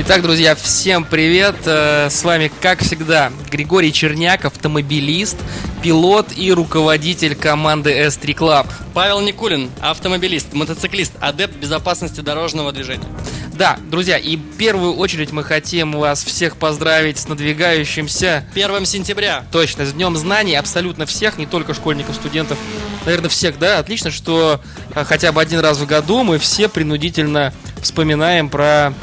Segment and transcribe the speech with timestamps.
[0.00, 1.56] Итак, друзья, всем привет!
[1.66, 5.36] Э, С вами, как всегда, Григорий Черняк, автомобилист,
[5.82, 8.68] пилот и руководитель команды S3 Club.
[8.94, 13.08] Павел Никулин, автомобилист, мотоциклист, адепт безопасности дорожного движения.
[13.54, 19.46] Да, друзья, и в первую очередь мы хотим вас всех поздравить с надвигающимся 1 сентября.
[19.50, 22.56] Точно, с Днем Знаний абсолютно всех, не только школьников, студентов,
[23.04, 24.60] наверное, всех, да, отлично, что
[24.94, 28.94] а, хотя бы один раз в году мы все принудительно вспоминаем про,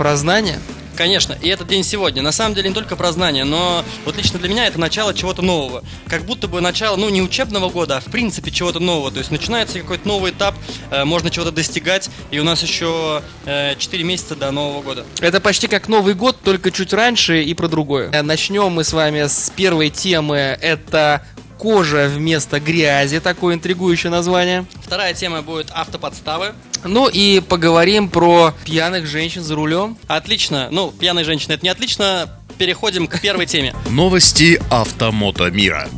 [0.00, 0.58] про знания.
[0.96, 2.22] Конечно, и этот день сегодня.
[2.22, 5.42] На самом деле не только про знания, но вот лично для меня это начало чего-то
[5.42, 5.84] нового.
[6.08, 9.10] Как будто бы начало, ну, не учебного года, а в принципе чего-то нового.
[9.10, 10.54] То есть начинается какой-то новый этап,
[10.90, 15.04] э, можно чего-то достигать, и у нас еще э, 4 месяца до Нового года.
[15.20, 18.10] Это почти как Новый год, только чуть раньше и про другое.
[18.10, 20.56] Э, Начнем мы с вами с первой темы.
[20.62, 21.26] Это
[21.58, 24.64] кожа вместо грязи, такое интригующее название.
[24.90, 26.52] Вторая тема будет автоподставы.
[26.82, 29.96] Ну и поговорим про пьяных женщин за рулем.
[30.08, 30.66] Отлично.
[30.72, 32.28] Ну, пьяные женщины это не отлично.
[32.58, 33.72] Переходим к первой теме.
[33.88, 35.88] Новости автомото мира.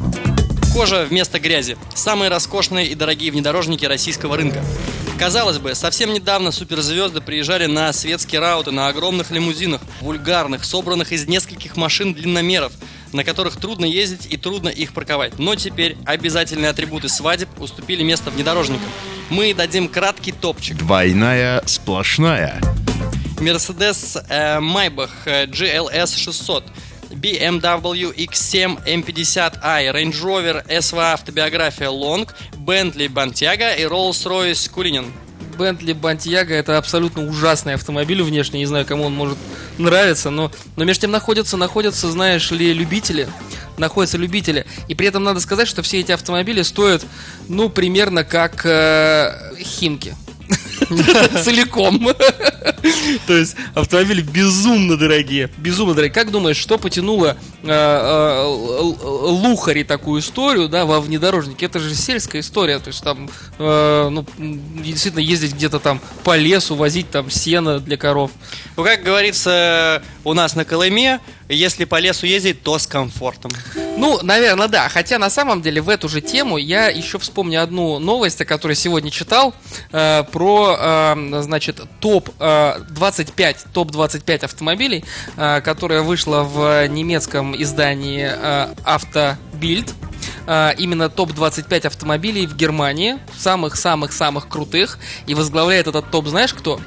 [0.75, 1.79] Кожа вместо грязи.
[1.95, 4.63] Самые роскошные и дорогие внедорожники российского рынка.
[5.19, 11.27] Казалось бы, совсем недавно суперзвезды приезжали на светские рауты на огромных лимузинах, вульгарных, собранных из
[11.27, 12.73] нескольких машин длинномеров,
[13.13, 15.39] на которых трудно ездить и трудно их парковать.
[15.39, 18.89] Но теперь обязательные атрибуты свадеб уступили место внедорожникам.
[19.31, 20.77] Мы дадим краткий топчик.
[20.77, 22.61] Двойная сплошная.
[23.39, 26.65] Mercedes э, Maybach GLS 600,
[27.11, 35.11] BMW X7 M50i, Range Rover SVA автобиография Long, Bentley Bentayga и Rolls-Royce Cullinan.
[35.57, 39.39] Бентли Бантьяга это абсолютно ужасный автомобиль внешне, не знаю, кому он может
[39.79, 43.29] нравиться, но, но между тем находятся, находятся, знаешь ли, любители,
[43.79, 47.05] находятся любители, и при этом надо сказать, что все эти автомобили стоят,
[47.49, 50.15] ну, примерно как э, Химки.
[51.43, 52.09] Целиком.
[53.27, 55.51] То есть автомобили безумно дорогие.
[55.59, 56.15] Безумно дорогие.
[56.15, 61.67] Как думаешь, что потянуло э, э, Лухари такую историю, да, во внедорожнике?
[61.67, 62.79] Это же сельская история.
[62.79, 64.27] То есть там, э, ну,
[64.83, 68.31] действительно ездить где-то там по лесу, возить там сено для коров.
[68.77, 73.51] Ну, как говорится у нас на Колыме, если по лесу ездить, то с комфортом.
[73.97, 74.89] Ну, наверное, да.
[74.89, 78.75] Хотя на самом деле в эту же тему я еще вспомню одну новость, о которой
[78.75, 79.55] сегодня читал,
[79.93, 85.05] э, про, э, значит, топ э, 25, топ 25 автомобилей,
[85.37, 89.93] э, которая вышла в немецком издании э, Автобильд.
[90.47, 94.99] Э, именно топ-25 автомобилей в Германии, самых-самых-самых крутых.
[95.27, 96.81] И возглавляет этот топ, знаешь кто?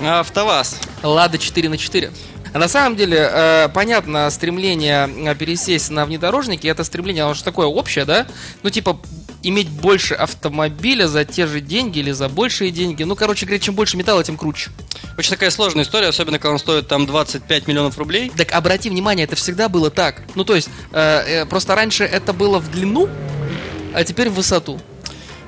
[0.00, 0.76] АвтоВАЗ.
[1.02, 2.10] Лада 4 на 4.
[2.54, 8.04] А на самом деле, понятно, стремление пересесть на внедорожники, это стремление, оно же такое общее,
[8.04, 8.26] да?
[8.62, 8.98] Ну, типа,
[9.42, 13.02] иметь больше автомобиля за те же деньги или за большие деньги.
[13.02, 14.70] Ну, короче говоря, чем больше металла, тем круче.
[15.18, 18.30] Очень такая сложная история, особенно когда он стоит там 25 миллионов рублей.
[18.36, 20.22] Так обрати внимание, это всегда было так.
[20.34, 23.08] Ну, то есть, э, э, просто раньше это было в длину,
[23.94, 24.80] а теперь в высоту.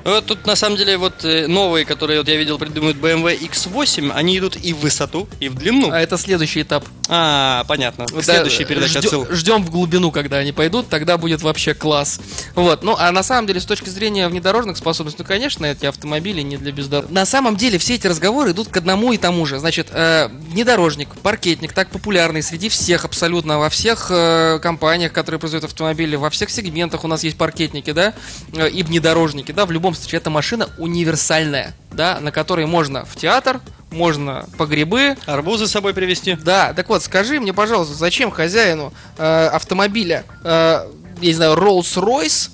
[0.05, 4.11] Вот тут на самом деле вот э, новые, которые вот я видел, придумывают BMW X8,
[4.13, 5.91] они идут и в высоту, и в длину.
[5.91, 6.85] А это следующий этап.
[7.09, 8.05] А, понятно.
[8.21, 9.27] Следующая передача ждем, отсыл.
[9.31, 12.21] ждем в глубину, когда они пойдут, тогда будет вообще класс.
[12.53, 12.83] Вот.
[12.83, 16.57] Ну, а на самом деле, с точки зрения внедорожных способностей, ну, конечно, эти автомобили не
[16.57, 17.11] для бездорожных.
[17.11, 19.57] На самом деле, все эти разговоры идут к одному и тому же.
[19.57, 25.65] Значит, э, внедорожник, паркетник, так популярный среди всех абсолютно, во всех э, компаниях, которые производят
[25.65, 28.13] автомобили, во всех сегментах у нас есть паркетники, да,
[28.53, 33.15] э, и внедорожники, да, в любом случае, эта машина универсальная, да, на которой можно в
[33.15, 33.61] театр,
[33.91, 36.35] можно по грибы, Арбузы с собой привезти.
[36.35, 40.87] да, так вот, скажи мне, пожалуйста, зачем хозяину э, автомобиля, э,
[41.21, 42.51] я не знаю, Rolls-Royce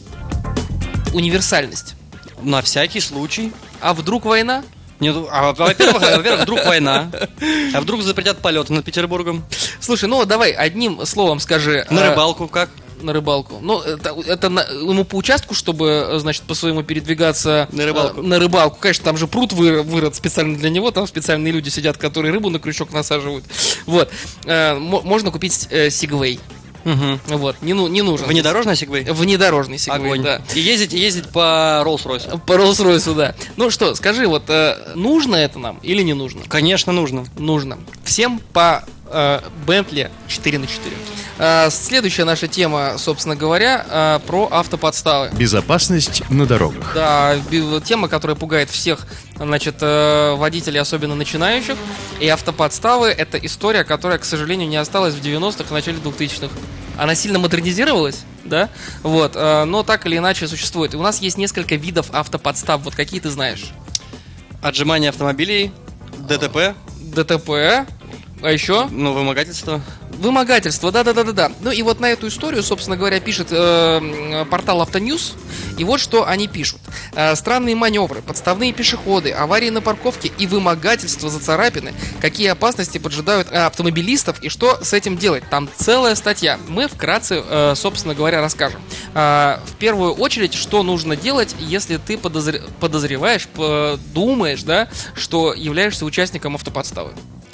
[1.14, 1.96] универсальность?
[2.42, 3.52] На всякий случай.
[3.80, 4.64] А вдруг война?
[5.00, 7.10] Нет, а, во-первых, а, во-первых, вдруг война.
[7.74, 9.44] А вдруг запретят полеты над Петербургом?
[9.80, 11.88] Слушай, ну давай одним словом скажи.
[11.90, 12.70] На э, рыбалку как?
[13.02, 13.60] На рыбалку.
[13.62, 18.22] Ну, это, это на- ему по участку, чтобы, э, значит, по своему передвигаться На рыбалку.
[18.22, 18.78] э, на рыбалку.
[18.80, 22.50] Конечно, там же пруд вы- вырод специально для него, там специальные люди сидят, которые рыбу
[22.50, 23.46] на крючок насаживают.
[23.86, 24.10] Вот.
[24.46, 26.40] Э, мо- можно купить э, Сигвей.
[26.84, 27.38] Угу.
[27.38, 27.58] Вот.
[27.62, 28.26] Не, ну, не нужен.
[28.26, 29.04] Внедорожный сегвей?
[29.04, 30.24] Внедорожный Огонь.
[30.24, 30.42] да.
[30.56, 32.40] И ездить, и ездить по Роллс-Ройсу.
[32.40, 33.36] По Rolls-Royce, да.
[33.56, 36.42] Ну что, скажи, вот э, нужно это нам или не нужно?
[36.48, 37.26] Конечно, нужно.
[37.38, 37.78] Нужно.
[38.04, 40.96] Всем по э, Bentley 4 на 4.
[41.38, 45.32] А, Следующая наша тема, собственно говоря, а, про автоподставы.
[45.36, 46.92] Безопасность на дорогах.
[46.94, 47.36] Да,
[47.84, 51.76] тема, которая пугает всех, значит, э, водителей, особенно начинающих.
[52.20, 56.54] И автоподставы— это история, которая, к сожалению, не осталась в 90-х, в начале 2000-х.
[56.98, 58.70] Она сильно модернизировалась, да,
[59.02, 60.94] вот, э, но так или иначе существует.
[60.94, 63.72] И у нас есть несколько видов автоподстав, вот какие ты знаешь.
[64.62, 65.72] Отжимание автомобилей,
[66.20, 67.88] ДТП, ДТП,
[68.42, 69.82] а еще ну, вымогательство.
[70.12, 71.52] Вымогательство, да-да-да-да-да.
[71.62, 75.34] Ну и вот на эту историю, собственно говоря, пишет э, портал Автоньюз.
[75.78, 76.80] И вот что они пишут.
[77.14, 81.94] Э, странные маневры, подставные пешеходы, аварии на парковке и вымогательство за царапины.
[82.20, 85.44] Какие опасности поджидают э, автомобилистов и что с этим делать?
[85.50, 86.60] Там целая статья.
[86.68, 88.82] Мы вкратце, э, собственно говоря, расскажем.
[89.14, 93.48] Э, в первую очередь, что нужно делать, если ты подозр- подозреваешь,
[94.14, 97.12] думаешь, да, что являешься участником автоподставы.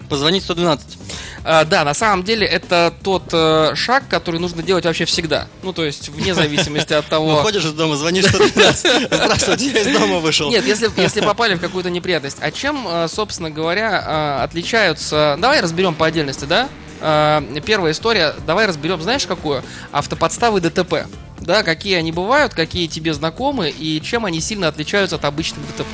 [0.09, 0.97] Позвонить 112.
[1.43, 5.47] А, да, на самом деле это тот э, шаг, который нужно делать вообще всегда.
[5.63, 7.35] Ну, то есть, вне зависимости от того...
[7.37, 9.07] Выходишь из дома, звонишь 112.
[9.11, 10.49] Здравствуйте, я из дома вышел.
[10.49, 12.37] Нет, если, если попали в какую-то неприятность.
[12.41, 15.37] А чем, э, собственно говоря, э, отличаются...
[15.39, 16.69] Давай разберем по отдельности, да?
[17.01, 19.63] Э, Первая история, давай разберем, знаешь, какую?
[19.91, 21.05] Автоподставы ДТП.
[21.39, 25.87] Да, какие они бывают, какие тебе знакомы и чем они сильно отличаются от обычных ДТП.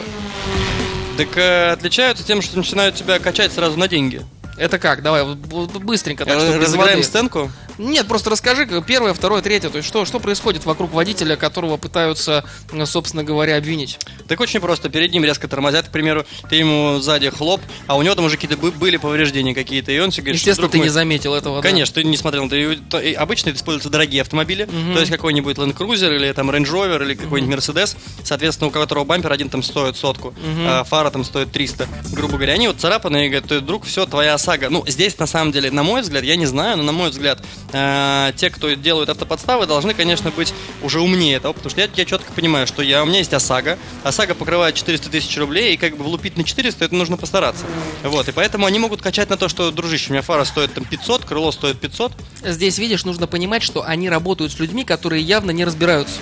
[1.18, 4.22] Так э, отличаются тем, что начинают тебя качать сразу на деньги.
[4.58, 5.02] Это как?
[5.02, 7.52] Давай, быстренько, так, чтобы без Разыграем стенку.
[7.78, 9.70] Нет, просто расскажи, первое, второе, третье.
[9.70, 14.00] То есть что, что происходит вокруг водителя, которого пытаются, э, собственно говоря, обвинить?
[14.28, 14.90] Так очень просто.
[14.90, 18.36] Перед ним резко тормозят, к примеру, ты ему сзади хлоп, а у него там уже
[18.36, 21.34] какие-то бы- были повреждения какие-то, и он тебе говорит, что, Естественно, ты мой, не заметил
[21.34, 21.62] этого.
[21.62, 21.68] да.
[21.68, 22.48] Конечно, ты не смотрел.
[22.50, 24.94] Ты, и обычно это используются дорогие автомобили, Мгм.
[24.94, 29.04] то есть какой-нибудь Land Cruiser или там Range Rover или какой-нибудь Mercedes, соответственно, у которого
[29.04, 30.66] бампер один там стоит сотку, Мгм.
[30.68, 32.54] а фара там стоит 300, грубо говоря.
[32.54, 34.70] Они вот царапаны и говорят, «Ты, друг, все, твоя ОСАГО.
[34.70, 37.42] Ну, здесь на самом деле, на мой взгляд, я не знаю, но на мой взгляд,
[37.74, 42.06] э, те, кто делают автоподставы, должны, конечно, быть уже умнее этого, потому что я, я
[42.06, 45.98] четко понимаю, что я, у меня есть ОСАГО, ОСАГО покрывает 400 тысяч рублей, и как
[45.98, 47.66] бы влупить на 400, это нужно постараться.
[48.04, 50.86] Вот, и поэтому они могут качать на то, что, дружище, у меня фара стоит там
[50.86, 52.12] 500, крыло стоит 500,
[52.44, 56.16] Здесь, видишь, нужно понимать, что они работают с людьми, которые явно не разбираются.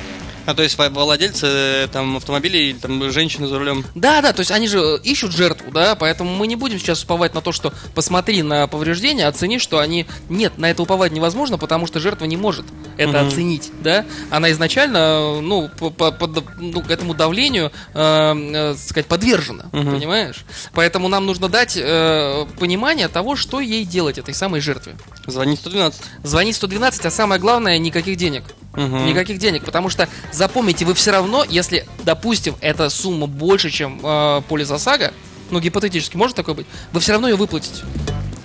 [0.46, 3.86] А то есть владельцы э, там автомобилей или там женщины за рулем.
[3.96, 7.04] Да, да, то есть они же э, ищут жертву, да, поэтому мы не будем сейчас
[7.04, 10.08] уповать на то, что посмотри на повреждения, оцени, что они...
[10.30, 12.66] Нет, на это уповать невозможно, потому что жертва не может
[12.98, 13.28] это Мгм.
[13.28, 14.06] оценить, да.
[14.30, 19.66] Она изначально, э, ну, по, по- под- ну, к этому давлению, э, э, сказать, подвержена,
[19.72, 19.96] Мгм.
[19.96, 20.46] понимаешь?
[20.74, 24.96] Поэтому нам нужно дать э, понимание того, что ей делать, этой самой жертве.
[25.28, 26.02] Звонить 112.
[26.24, 28.44] Звонить 112, а самое главное, никаких денег.
[28.74, 29.06] Мгм.
[29.06, 34.42] Никаких денег, потому что запомните, вы все равно, если, допустим, эта сумма больше, чем э,
[34.48, 35.14] полис ОСАГО,
[35.50, 37.84] ну, гипотетически может такое быть, вы все равно ее выплатите.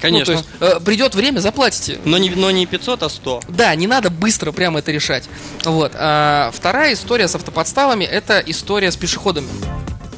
[0.00, 0.34] Конечно.
[0.34, 1.98] Ну, то есть, э, придет время, заплатите.
[2.04, 3.42] но, не, но не 500, а 100.
[3.48, 5.24] Да, не надо быстро прямо это решать.
[5.64, 5.92] Вот.
[5.94, 9.48] А вторая история с автоподставами это история с пешеходами.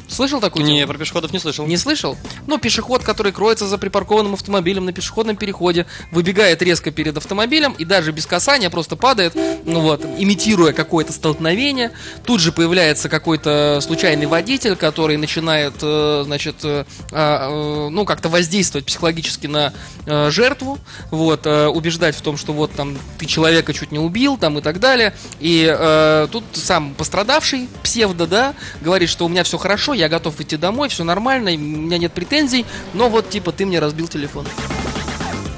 [0.09, 1.65] Слышал такую Не, про пешеходов не слышал.
[1.65, 2.17] Не слышал?
[2.47, 7.85] Ну, пешеход, который кроется за припаркованным автомобилем на пешеходном переходе, выбегает резко перед автомобилем и
[7.85, 9.35] даже без касания просто падает,
[9.65, 11.91] ну вот, имитируя какое-то столкновение.
[12.25, 18.29] Тут же появляется какой-то случайный водитель, который начинает, э, значит, э, а, э, ну, как-то
[18.29, 19.73] воздействовать психологически на
[20.05, 20.79] жертву,
[21.11, 24.79] вот, убеждать в том, что вот там ты человека чуть не убил, там и так
[24.79, 25.13] далее.
[25.39, 30.57] И тут сам пострадавший, псевдо, да, говорит, что у меня все хорошо, я готов идти
[30.57, 34.45] домой, все нормально, у меня нет претензий, но вот типа ты мне разбил телефон.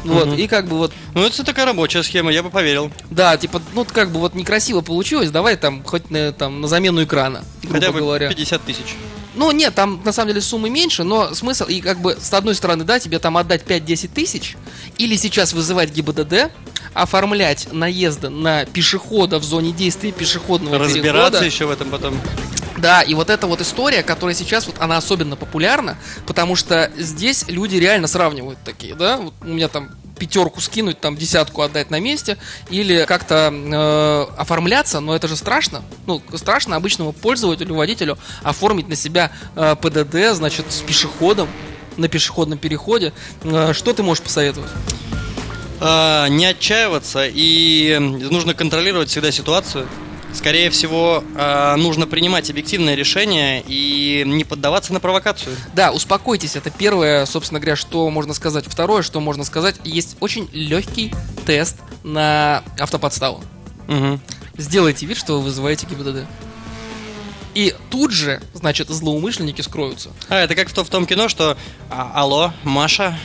[0.04, 0.36] Вот, Мгм.
[0.36, 2.92] и как бы вот, Ну, это такая рабочая схема, я бы поверил.
[3.12, 7.04] да, типа, ну как бы вот некрасиво получилось, давай там хоть на, там, на замену
[7.04, 8.28] экрана, грубо Хотя бы говоря.
[8.28, 8.96] 50 тысяч.
[9.36, 12.54] Ну, нет, там на самом деле суммы меньше, но смысл, и как бы с одной
[12.56, 14.58] стороны, да, тебе там отдать 5-10 тысяч,
[14.98, 16.52] или сейчас вызывать ГИБДД,
[16.96, 21.46] оформлять наезды на пешехода в зоне действия пешеходного Разбираться перехода.
[21.46, 22.20] еще в этом потом.
[22.82, 27.46] Да, и вот эта вот история, которая сейчас вот она особенно популярна, потому что здесь
[27.48, 32.00] люди реально сравнивают такие, да, вот у меня там пятерку скинуть, там десятку отдать на
[32.00, 32.38] месте,
[32.70, 35.84] или как-то э, оформляться, но это же страшно.
[36.06, 41.48] Ну, страшно обычному пользователю, водителю оформить на себя э, ПДД, значит, с пешеходом
[41.98, 43.14] на пешеходном переходе.
[43.44, 44.70] Э, что ты можешь посоветовать?
[45.80, 49.88] А, не отчаиваться и нужно контролировать всегда ситуацию.
[50.34, 55.56] Скорее всего, а, нужно принимать объективное решение и не поддаваться на провокацию.
[55.76, 58.66] Да, успокойтесь, это первое, собственно говоря, что можно сказать.
[58.68, 61.14] Второе, что можно сказать, есть очень легкий
[61.46, 63.44] тест на автоподставу.
[63.88, 64.22] Мгм.
[64.58, 66.26] Сделайте вид, что вы вызываете ГИБДД.
[67.54, 70.12] И тут же, значит, злоумышленники скроются.
[70.30, 71.58] А, это как в, в том кино, что
[71.90, 73.18] а, алло, Маша,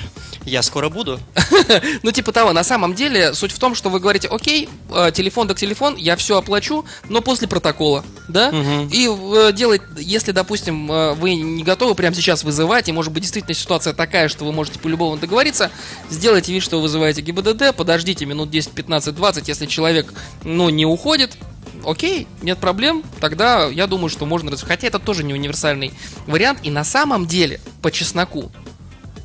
[0.46, 1.20] Я скоро буду.
[2.02, 5.48] Ну, типа того, на самом деле, суть в том, что вы говорите, окей, э, телефон
[5.48, 8.52] так телефон, я все оплачу, но после протокола, да?
[8.52, 8.88] Мгм.
[8.92, 13.22] И э, делать, если, допустим, э, вы не готовы прямо сейчас вызывать, и может быть
[13.22, 15.70] действительно ситуация такая, что вы можете по-любому договориться,
[16.08, 20.86] сделайте вид, что вы вызываете ГИБДД, подождите минут 10, 15, 20, если человек, ну, не
[20.86, 21.36] уходит,
[21.84, 24.56] окей, нет проблем, тогда я думаю, что можно...
[24.56, 25.92] Хотя это тоже не универсальный
[26.26, 28.52] вариант, и на самом деле, по чесноку,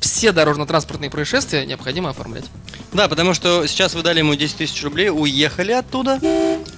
[0.02, 2.44] все дорожно-транспортные происшествия необходимо оформлять.
[2.92, 6.18] Да, потому что сейчас вы дали ему 10 тысяч рублей, уехали оттуда,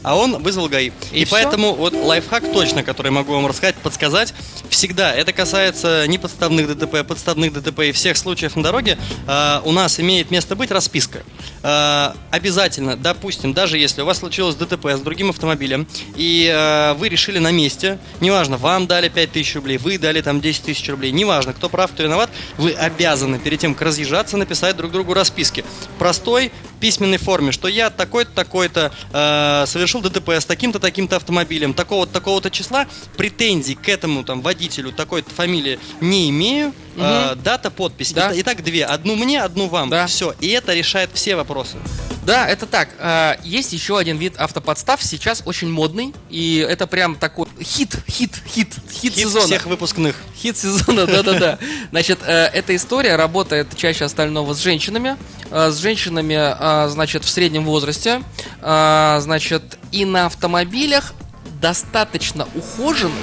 [0.04, 0.92] а он вызвал ГАИ.
[1.12, 4.34] И И, поэтому вот лайфхак точно, который могу вам рассказать, подсказать,
[4.68, 9.62] всегда, это касается не подставных ДТП, а подставных ДТП и всех случаев на дороге, а,
[9.64, 11.22] у нас имеет место быть расписка.
[11.62, 17.08] А, обязательно, допустим, даже если у вас случилось ДТП с другим автомобилем, и а, вы
[17.08, 21.12] решили на месте, неважно, вам дали 5 тысяч рублей, вы дали там 10 тысяч рублей,
[21.12, 25.64] неважно, кто прав, кто виноват, вы обязаны перед тем, как разъезжаться, написать друг другу расписки.
[25.98, 26.52] Простой
[26.84, 32.50] письменной форме, что я такой-то, такой-то э, совершил ДТП с таким-то, таким-то автомобилем, такого-то, такого-то
[32.50, 32.86] числа,
[33.16, 38.12] претензий к этому там водителю такой-то фамилии не имею, э, дата, подпись.
[38.12, 38.32] Да.
[38.34, 38.84] Итак, две.
[38.84, 39.88] Одну мне, одну вам.
[39.88, 40.06] Да.
[40.06, 40.34] Все.
[40.40, 41.78] И это решает все вопросы.
[42.24, 42.88] Да, это так.
[42.98, 48.32] А, Есть еще один вид автоподстав, сейчас очень модный, и это прям такой хит, хит,
[48.48, 49.44] хит, хит, Хит сезона.
[49.46, 50.16] всех выпускных.
[50.36, 51.58] Хит сезона, да-да-да.
[51.90, 55.16] Значит, э, эта история работает чаще остального с женщинами.
[55.50, 58.22] Э, С женщинами, э, значит, в среднем возрасте.
[58.60, 61.12] Значит, и на автомобилях
[61.60, 63.14] достаточно ухоженных,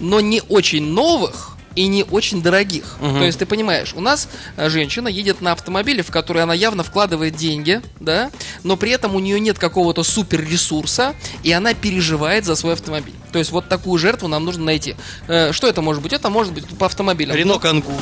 [0.00, 2.96] но не очень новых и не очень дорогих.
[3.00, 3.18] Мгм.
[3.18, 6.82] То есть ты понимаешь, у нас э, женщина едет на автомобиле, в который она явно
[6.82, 8.30] вкладывает деньги, да,
[8.62, 13.14] но при этом у нее нет какого-то супер ресурса, и она переживает за свой автомобиль.
[13.32, 14.96] То есть вот такую жертву нам нужно найти.
[15.28, 16.12] Э, Что это может быть?
[16.12, 17.36] Это может быть по автомобилям.
[17.36, 17.92] Рено Кангу,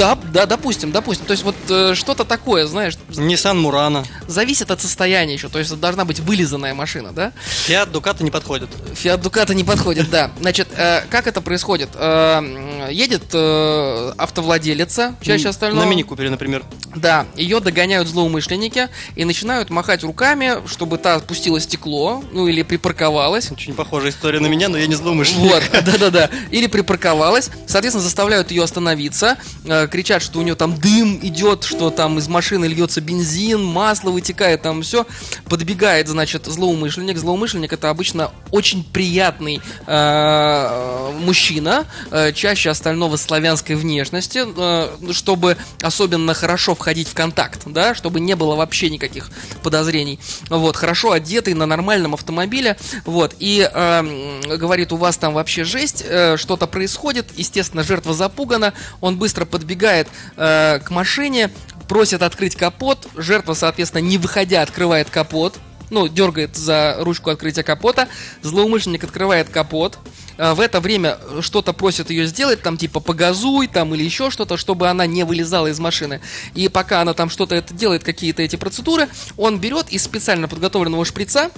[0.00, 1.26] Да, да, допустим, допустим.
[1.26, 5.50] То есть вот э, что-то такое, знаешь, Nissan Мурана, зависит от состояния еще.
[5.50, 7.32] То есть это должна быть вылизанная машина, да?
[7.68, 8.70] Fiat Ducato не подходит.
[8.94, 10.30] Фиат Дуката не подходит, да.
[10.40, 11.90] Значит, э, как это происходит?
[11.96, 15.84] Э, едет э, автовладелица, чаще остального.
[15.84, 16.64] На мини-купере, например.
[16.94, 23.50] Да, ее догоняют злоумышленники и начинают махать руками, чтобы та опустила стекло, ну или припарковалась.
[23.52, 25.52] Очень похожая история на меня, но я не злоумышленник.
[25.52, 26.30] Вот, да-да-да.
[26.50, 27.50] Или припарковалась.
[27.66, 29.38] Соответственно, заставляют ее остановиться.
[29.64, 34.10] э, кричат, что у нее там дым идет, что там из машины льется бензин, масло
[34.10, 35.06] вытекает, там все.
[35.48, 37.18] Подбегает, значит, злоумышленник.
[37.18, 46.34] Злоумышленник это обычно очень приятный э, мужчина, э, чаще остального славянской внешности, э, чтобы особенно
[46.34, 49.30] хорошо входить в контакт, да, чтобы не было вообще никаких
[49.62, 50.18] подозрений.
[50.48, 56.02] Вот, хорошо одетый на нормальном автомобиле, вот, и э, говорит, у вас там вообще жесть,
[56.04, 61.50] э, что-то происходит, естественно, жертва запугана, он быстро подбегает э, к машине,
[61.86, 65.58] просит открыть капот, жертва, соответственно, не выходя, открывает капот,
[65.90, 68.08] ну, дергает за ручку открытия капота,
[68.42, 69.98] злоумышленник открывает капот,
[70.38, 74.56] а, в это время что-то просит ее сделать, там типа погазуй, там или еще что-то,
[74.56, 76.20] чтобы она не вылезала из машины.
[76.54, 81.04] И пока она там что-то это делает, какие-то эти процедуры, он берет из специально подготовленного
[81.04, 81.50] шприца,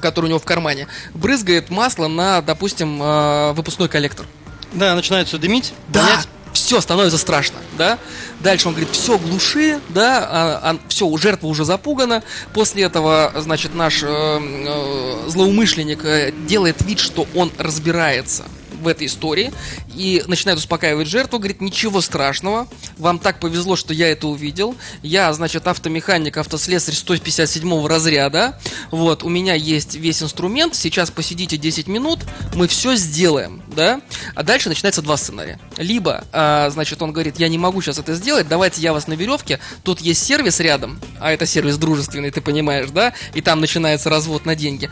[0.00, 4.26] который у него в кармане, брызгает масло на, допустим, э, выпускной коллектор.
[4.72, 5.72] Да, начинает все дымить.
[5.88, 6.28] Да, вонять.
[6.60, 7.98] Все становится страшно, да.
[8.40, 12.22] Дальше он говорит, все, глуши, да, все, жертва уже запугана.
[12.52, 18.44] После этого, значит, наш э, э, злоумышленник э, делает вид, что он разбирается
[18.80, 19.52] в этой истории
[19.94, 25.32] и начинает успокаивать жертву, говорит, ничего страшного, вам так повезло, что я это увидел, я,
[25.32, 28.60] значит, автомеханик, автослесарь 157 разряда,
[28.90, 32.20] вот, у меня есть весь инструмент, сейчас посидите 10 минут,
[32.54, 34.00] мы все сделаем, да,
[34.34, 35.60] а дальше начинается два сценария.
[35.76, 39.12] Либо, а, значит, он говорит, я не могу сейчас это сделать, давайте я вас на
[39.12, 44.10] веревке, тут есть сервис рядом, а это сервис дружественный, ты понимаешь, да, и там начинается
[44.10, 44.90] развод на деньги.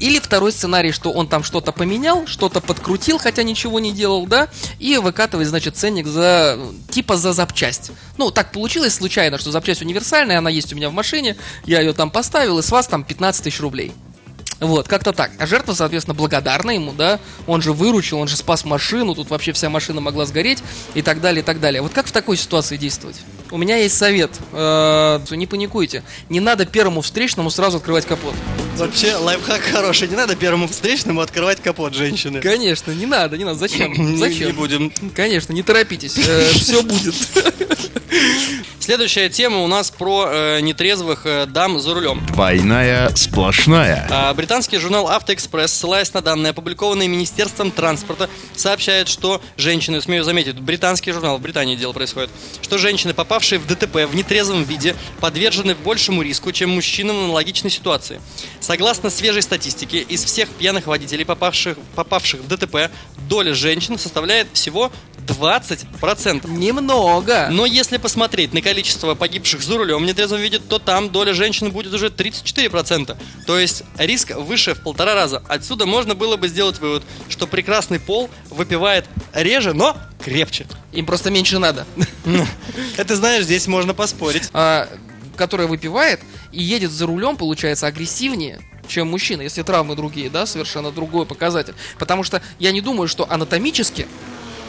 [0.00, 4.48] Или второй сценарий, что он там что-то поменял, что-то подкрутил, хотя ничего не делал, да,
[4.80, 6.58] и выкатывает, значит, ценник за,
[6.90, 7.92] типа за запчасть.
[8.16, 11.36] Ну, так получилось случайно, что запчасть универсальная, она есть у меня в машине,
[11.66, 13.92] я ее там поставил, и с вас там 15 тысяч рублей.
[14.62, 15.32] Вот, как-то так.
[15.38, 19.52] А жертва, соответственно, благодарна ему, да, он же выручил, он же спас машину, тут вообще
[19.52, 20.62] вся машина могла сгореть
[20.94, 21.82] и так далее, и так далее.
[21.82, 23.16] Вот как в такой ситуации действовать?
[23.50, 24.30] У меня есть совет.
[24.52, 26.04] Э, Не паникуйте.
[26.28, 28.34] Не надо первому встречному сразу открывать капот.
[28.76, 30.08] Вообще, лайфхак хороший.
[30.08, 32.40] Не надо первому встречному открывать капот женщины.
[32.40, 33.58] Конечно, не надо, не надо.
[33.58, 34.16] Зачем?
[34.16, 34.46] Зачем?
[34.48, 34.92] не будем.
[35.14, 36.12] Конечно, не торопитесь.
[36.14, 37.14] Все будет.
[38.82, 42.20] Следующая тема у нас про э, нетрезвых э, дам за рулем.
[42.26, 44.08] Двойная сплошная.
[44.10, 50.58] А, Британский журнал «Автоэкспресс», ссылаясь на данные, опубликованные Министерством транспорта, сообщает, что женщины, смею заметить,
[50.58, 55.76] британский журнал, в Британии дело происходит, что женщины, попавшие в ДТП в нетрезвом виде, подвержены
[55.76, 58.20] большему риску, чем мужчинам в аналогичной ситуации.
[58.72, 62.90] Согласно свежей статистике, из всех пьяных водителей, попавших, попавших в ДТП,
[63.28, 64.90] доля женщин составляет всего
[65.26, 66.48] 20%.
[66.48, 67.48] Немного.
[67.50, 71.70] Но если посмотреть на количество погибших за рулем в нетрезвом виде, то там доля женщин
[71.70, 73.14] будет уже 34%.
[73.46, 75.42] То есть риск выше в полтора раза.
[75.48, 80.66] Отсюда можно было бы сделать вывод, что прекрасный пол выпивает реже, но крепче.
[80.92, 81.84] Им просто меньше надо.
[82.96, 84.48] Это знаешь, здесь можно поспорить.
[84.54, 84.88] А,
[85.36, 86.20] Которая выпивает
[86.52, 91.74] и едет за рулем, получается, агрессивнее, чем мужчина, если травмы другие, да, совершенно другой показатель.
[91.98, 94.06] Потому что я не думаю, что анатомически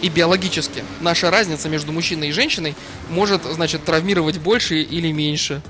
[0.01, 2.75] и биологически наша разница между мужчиной и женщиной
[3.09, 5.61] может, значит, травмировать больше или меньше.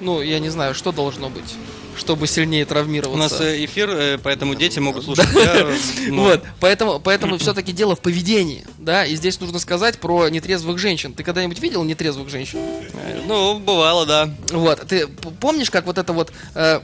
[0.00, 1.54] Ну, я не знаю, что должно быть,
[1.98, 3.18] чтобы сильнее У травмироваться.
[3.18, 5.26] нас э, эфир, э, поэтому дети могут слушать.
[5.34, 5.66] Я,
[6.08, 10.78] ну, Вот, поэтому, поэтому все-таки дело в поведении, да, и здесь нужно сказать про нетрезвых
[10.78, 11.12] женщин.
[11.12, 12.58] Ты когда-нибудь видел нетрезвых женщин?
[12.60, 14.30] э, Ну, бывало, да.
[14.52, 16.80] Вот, ты помнишь, как вот эта вот, э,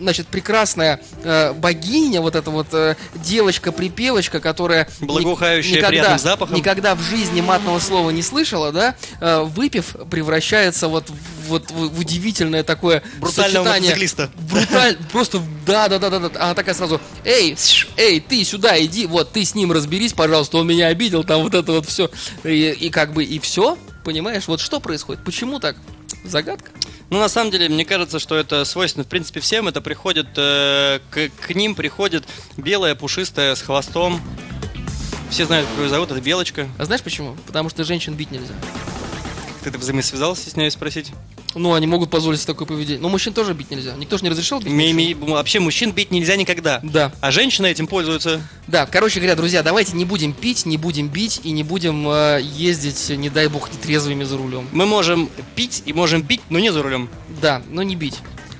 [0.00, 6.56] значит, прекрасная э, богиня, вот эта вот э, девочка-припевочка, которая Благоухающая никогда, приятным запахом.
[6.56, 11.88] никогда в жизни матного слова не слышала, да, э, выпив, превращается вот, в- вот в,
[11.94, 13.90] в удивительное такое Брутального сочетание.
[13.94, 14.30] мотоциклиста.
[14.56, 16.30] Бруталь, просто, да, да, да, да, да.
[16.40, 17.56] Она такая сразу, эй,
[17.96, 21.54] эй, ты сюда иди, вот ты с ним разберись, пожалуйста, он меня обидел, там вот
[21.54, 22.10] это вот все.
[22.44, 25.76] И, и как бы и все, понимаешь, вот что происходит, почему так?
[26.24, 26.70] Загадка.
[27.10, 29.68] Ну, на самом деле, мне кажется, что это свойственно, в принципе, всем.
[29.68, 32.24] Это приходит, э, к, к ним приходит
[32.56, 34.20] белая, пушистая, с хвостом.
[35.30, 36.68] Все знают, как ее зовут, это Белочка.
[36.78, 37.36] А знаешь почему?
[37.46, 38.54] Потому что женщин бить нельзя.
[39.62, 41.12] Ты это взаимосвязался, стесняюсь спросить?
[41.58, 43.00] Ну, они могут позволить себе такое поведение.
[43.00, 43.94] Но мужчин тоже бить нельзя.
[43.96, 44.96] Никто же не разрешил бить Ми- мужчин.
[44.96, 46.80] ми- вообще мужчин бить нельзя никогда.
[46.82, 47.12] Да.
[47.20, 48.40] А женщины этим пользуются.
[48.66, 52.40] Да, короче говоря, друзья, давайте не будем пить, не будем бить и не будем э,
[52.42, 54.68] ездить, не дай бог, нетрезвыми за рулем.
[54.72, 57.08] Мы можем пить и можем бить, но не за рулем.
[57.40, 58.16] Да, но не бить.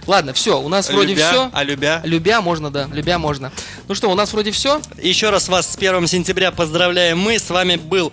[0.07, 1.51] Ладно, все, у нас вроде любя, все.
[1.53, 2.01] а любя.
[2.05, 3.51] Любя можно, да, любя можно.
[3.89, 4.81] Ну что, у нас вроде все.
[5.03, 7.19] Еще раз вас с 1 сентября поздравляем.
[7.19, 8.13] Мы с вами был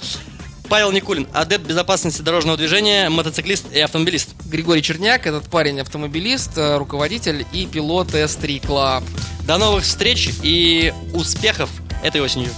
[0.69, 4.30] Павел Никулин, адепт безопасности дорожного движения, мотоциклист и автомобилист.
[4.45, 9.04] Григорий Черняк, этот парень автомобилист, э, руководитель и пилот S3 Club.
[9.45, 11.69] До новых встреч и успехов
[12.04, 12.49] этой осенью.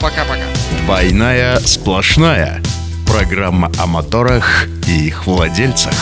[0.00, 0.44] Пока-пока.
[0.84, 2.62] Двойная сплошная.
[3.06, 5.94] Программа о моторах и их владельцах.